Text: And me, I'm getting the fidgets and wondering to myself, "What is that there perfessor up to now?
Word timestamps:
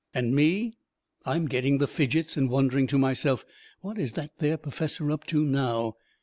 And 0.15 0.33
me, 0.35 0.79
I'm 1.27 1.47
getting 1.47 1.77
the 1.77 1.85
fidgets 1.85 2.35
and 2.35 2.49
wondering 2.49 2.87
to 2.87 2.97
myself, 2.97 3.45
"What 3.81 3.99
is 3.99 4.13
that 4.13 4.35
there 4.39 4.57
perfessor 4.57 5.11
up 5.11 5.27
to 5.27 5.45
now? 5.45 5.93